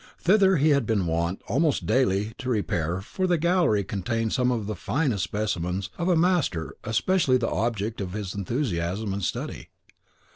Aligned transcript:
Thither 0.17 0.57
he 0.57 0.69
had 0.69 0.87
been 0.87 1.05
wont, 1.05 1.43
almost 1.47 1.85
daily, 1.85 2.33
to 2.39 2.49
repair, 2.49 3.01
for 3.01 3.27
the 3.27 3.37
gallery 3.37 3.83
contained 3.83 4.33
some 4.33 4.49
of 4.51 4.65
the 4.65 4.73
finest 4.75 5.23
specimens 5.25 5.91
of 5.99 6.09
a 6.09 6.15
master 6.15 6.73
especially 6.83 7.37
the 7.37 7.47
object 7.47 8.01
of 8.01 8.13
his 8.13 8.33
enthusiasm 8.33 9.13
and 9.13 9.23
study. 9.23 9.67